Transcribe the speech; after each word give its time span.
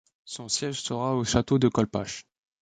Son 0.25 0.49
siège 0.49 0.81
sera 0.81 1.15
au 1.15 1.23
château 1.23 1.59
de 1.59 1.67
Colpach. 1.67 2.25